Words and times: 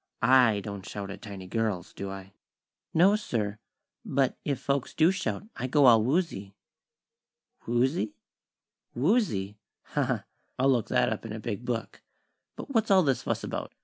I 0.23 0.61
don't 0.61 0.83
shout 0.83 1.11
at 1.11 1.21
tiny 1.21 1.45
girls, 1.45 1.93
do 1.93 2.09
I?" 2.09 2.33
"No, 2.91 3.15
sir; 3.15 3.59
but 4.03 4.35
if 4.43 4.59
folks 4.59 4.95
do 4.95 5.11
shout, 5.11 5.43
I 5.55 5.67
go 5.67 5.85
all 5.85 6.03
woozy." 6.03 6.55
"Woozy? 7.67 8.15
Woozy? 8.95 9.59
Ha, 9.93 10.03
ha! 10.03 10.23
I'll 10.57 10.71
look 10.71 10.87
that 10.87 11.13
up 11.13 11.23
in 11.23 11.33
a 11.33 11.39
big 11.39 11.65
book. 11.65 12.01
But 12.55 12.71
what's 12.73 12.89
all 12.89 13.03
this 13.03 13.21
fuss 13.21 13.43
about? 13.43 13.73